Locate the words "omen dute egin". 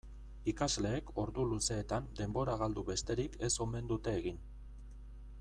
3.67-4.43